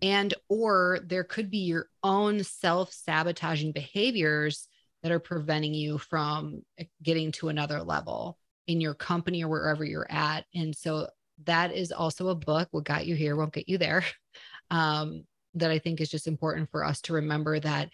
[0.00, 4.68] and or there could be your own self-sabotaging behaviors
[5.02, 6.62] that are preventing you from
[7.02, 10.44] getting to another level in your company or wherever you're at.
[10.54, 11.08] And so
[11.44, 14.04] that is also a book what got you here won't get you there
[14.70, 15.24] um,
[15.54, 17.90] that i think is just important for us to remember that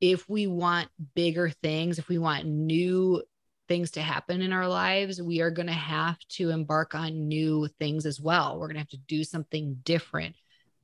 [0.00, 3.22] if we want bigger things if we want new
[3.68, 7.68] things to happen in our lives we are going to have to embark on new
[7.80, 8.58] things as well.
[8.58, 10.36] We're going to have to do something different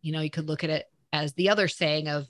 [0.02, 2.26] you know, you could look at it as the other saying of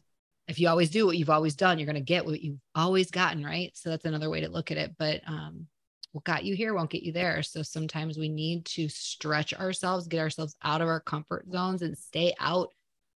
[0.48, 3.10] if you always do what you've always done, you're going to get what you've always
[3.10, 3.70] gotten, right?
[3.74, 4.94] So that's another way to look at it.
[4.98, 5.66] But um,
[6.12, 7.42] what got you here won't get you there.
[7.42, 11.96] So sometimes we need to stretch ourselves, get ourselves out of our comfort zones and
[11.96, 12.68] stay out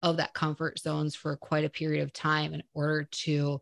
[0.02, 3.60] of that comfort zones for quite a period of time in order to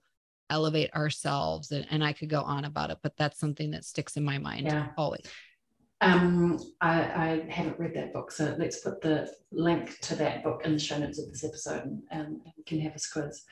[0.50, 1.72] elevate ourselves.
[1.72, 4.38] And, and I could go on about it, but that's something that sticks in my
[4.38, 4.88] mind yeah.
[4.96, 5.26] always.
[6.00, 10.62] Um, I, I, haven't read that book, so let's put the link to that book
[10.64, 13.42] in the show notes of this episode and, and we can have a quiz.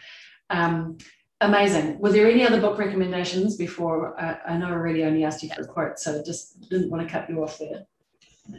[0.50, 0.98] Um,
[1.40, 1.98] amazing.
[1.98, 4.20] Were there any other book recommendations before?
[4.20, 7.06] I, I know I already only asked you for a quote, so just didn't want
[7.06, 7.86] to cut you off there.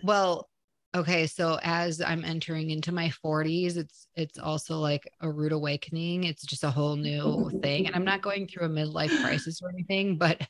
[0.04, 0.50] Well,
[0.96, 6.24] okay, so as I'm entering into my 40s, it's it's also like a rude awakening.
[6.24, 9.70] It's just a whole new thing, and I'm not going through a midlife crisis or
[9.70, 10.42] anything, but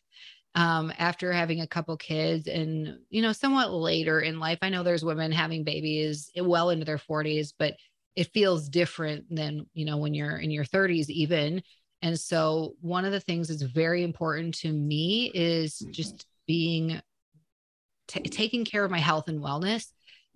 [0.56, 4.60] um, after having a couple kids and you know somewhat later in life.
[4.62, 7.76] I know there's women having babies well into their 40s but
[8.16, 11.64] it feels different than you know when you're in your 30s even.
[12.02, 17.02] And so one of the things that's very important to me is just being
[18.08, 19.88] t- taking care of my health and wellness.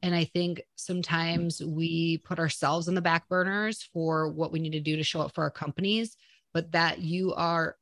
[0.03, 4.73] And i think sometimes we put ourselves on the back burners for what we need
[4.73, 6.15] to do to show up for our companies
[6.53, 7.76] but that you are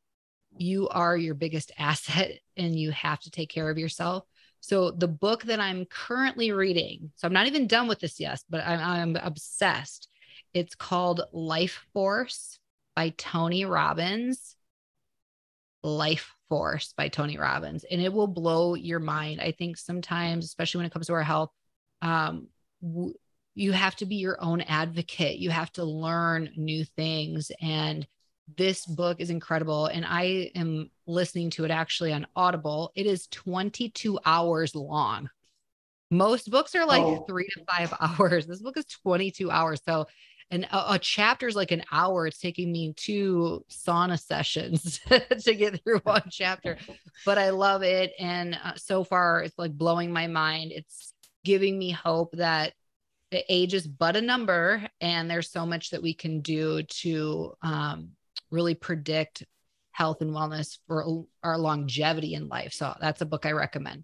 [0.58, 4.24] you are your biggest asset and you have to take care of yourself.
[4.62, 8.42] So the book that I'm currently reading, so I'm not even done with this yet,
[8.50, 10.10] but I'm, I'm obsessed.
[10.54, 12.58] It's called Life Force
[12.96, 14.56] by Tony Robbins.
[15.84, 19.40] Life Force by Tony Robbins, and it will blow your mind.
[19.40, 21.52] I think sometimes, especially when it comes to our health,
[22.02, 22.48] um,
[22.82, 23.14] w-
[23.54, 25.38] you have to be your own advocate.
[25.38, 28.06] You have to learn new things and
[28.58, 32.92] this book is incredible and i am listening to it actually on audible.
[32.96, 35.30] It is 22 hours long.
[36.12, 37.26] Most books are like oh.
[37.28, 38.46] three to five hours.
[38.46, 39.82] This book is 22 hours.
[39.86, 40.08] So
[40.52, 42.28] and a, a chapter is like an hour.
[42.28, 46.78] It's taking me two sauna sessions to get through one chapter
[47.26, 48.14] but i love it.
[48.20, 50.72] And uh, so far it's like blowing my mind.
[50.74, 52.74] It's giving me hope that
[53.50, 58.12] age is but a number and there's so much that we can do to um,
[58.52, 59.44] really predict
[59.92, 62.74] health and wellness for our longevity in life.
[62.74, 64.04] So that's a book I recommend.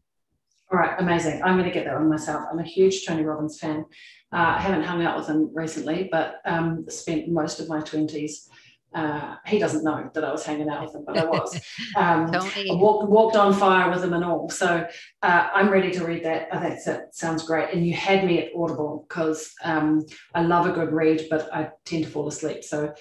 [0.72, 1.44] All right, amazing.
[1.44, 2.46] I'm going to get that one myself.
[2.50, 3.84] I'm a huge Tony Robbins fan.
[4.32, 8.48] Uh, I haven't hung out with him recently, but um, spent most of my 20s.
[8.94, 11.60] Uh, he doesn't know that I was hanging out with him, but I was.
[11.98, 14.50] Um, I walked, walked on fire with him and all.
[14.50, 14.88] So
[15.22, 16.48] uh, I'm ready to read that.
[16.54, 17.74] I think that sounds great.
[17.74, 21.70] And you had me at Audible because um, I love a good read, but I
[21.84, 22.64] tend to fall asleep.
[22.64, 22.94] So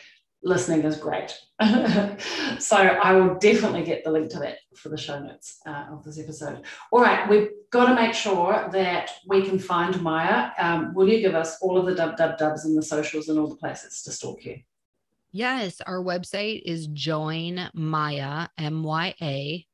[0.42, 1.38] listening is great.
[2.58, 6.04] so I will definitely get the link to that for the show notes uh, of
[6.04, 6.62] this episode.
[6.90, 10.52] All right, we've got to make sure that we can find Mya.
[10.58, 13.38] Um, will you give us all of the dub dub dubs and the socials and
[13.38, 14.60] all the places to stalk you?
[15.32, 19.66] Yes, our website is join Mya, M Y A,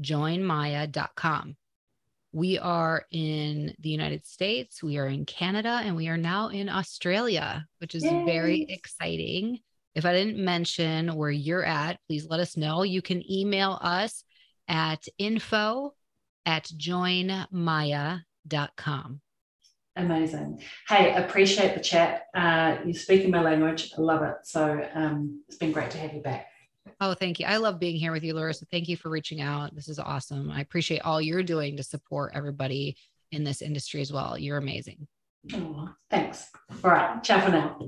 [0.00, 1.56] joinmya.com.
[2.32, 6.68] We are in the United States, we are in Canada, and we are now in
[6.68, 8.24] Australia, which is Yay.
[8.24, 9.60] very exciting.
[9.94, 12.82] If I didn't mention where you're at, please let us know.
[12.82, 14.24] You can email us
[14.68, 15.94] at info
[16.46, 18.20] at joinmya.com.
[19.96, 20.60] Amazing.
[20.88, 22.24] Hey, appreciate the chat.
[22.34, 23.92] Uh, you're speaking my language.
[23.96, 24.34] I love it.
[24.42, 26.48] So um, it's been great to have you back.
[27.00, 27.46] Oh, thank you.
[27.46, 28.52] I love being here with you, Laura.
[28.52, 29.74] So thank you for reaching out.
[29.74, 30.50] This is awesome.
[30.50, 32.96] I appreciate all you're doing to support everybody
[33.30, 34.36] in this industry as well.
[34.36, 35.06] You're amazing.
[35.52, 36.50] Oh, thanks.
[36.82, 37.22] All right.
[37.22, 37.78] Ciao for now.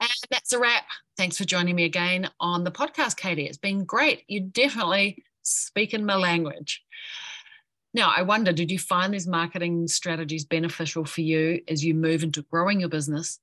[0.00, 0.84] And that's a wrap.
[1.18, 3.46] Thanks for joining me again on the podcast, Katie.
[3.46, 4.22] It's been great.
[4.28, 6.82] You definitely speak in my language.
[7.92, 12.22] Now, I wonder, did you find these marketing strategies beneficial for you as you move
[12.22, 13.40] into growing your business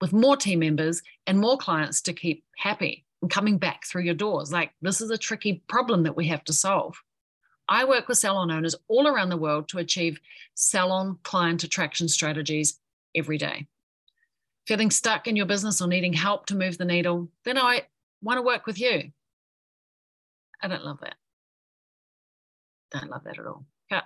[0.00, 4.14] with more team members and more clients to keep happy and coming back through your
[4.14, 4.52] doors?
[4.52, 6.96] Like, this is a tricky problem that we have to solve.
[7.68, 10.20] I work with salon owners all around the world to achieve
[10.54, 12.78] salon client attraction strategies
[13.14, 13.66] every day.
[14.68, 17.86] Feeling stuck in your business or needing help to move the needle, then I
[18.22, 19.10] want to work with you.
[20.62, 21.14] I don't love that.
[22.92, 23.64] Don't love that at all.
[23.90, 24.02] Yeah.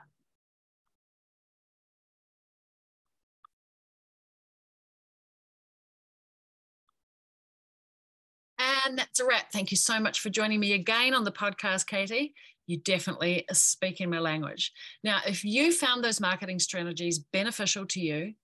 [8.86, 9.50] And that's a wrap.
[9.52, 12.34] Thank you so much for joining me again on the podcast, Katie.
[12.68, 14.72] You definitely are speaking my language.
[15.02, 18.34] Now, if you found those marketing strategies beneficial to you,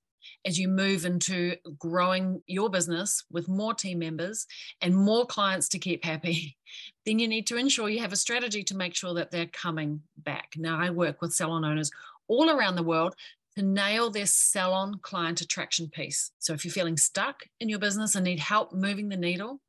[0.44, 4.46] as you move into growing your business with more team members
[4.80, 6.56] and more clients to keep happy,
[7.06, 10.02] then you need to ensure you have a strategy to make sure that they're coming
[10.16, 10.52] back.
[10.56, 11.90] Now, I work with salon owners
[12.28, 13.14] all around the world
[13.56, 16.30] to nail their salon client attraction piece.
[16.38, 19.60] So if you're feeling stuck in your business and need help moving the needle,